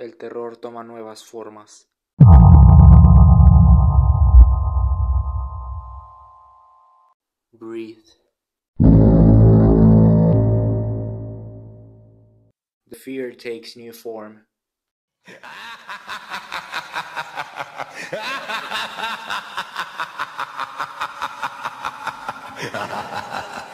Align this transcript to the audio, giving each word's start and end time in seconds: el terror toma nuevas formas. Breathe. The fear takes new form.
el 0.00 0.16
terror 0.16 0.56
toma 0.56 0.82
nuevas 0.82 1.24
formas. 1.24 1.88
Breathe. 7.52 7.98
The 12.88 12.96
fear 12.96 13.34
takes 13.34 13.76
new 13.76 13.92
form. 13.92 14.46